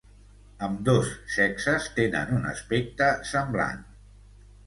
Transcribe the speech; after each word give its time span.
Ambdós 0.67 1.11
sexes 1.33 1.85
tenen 1.99 2.33
un 2.37 2.49
aspecte 2.53 3.09
semblant. 3.35 3.87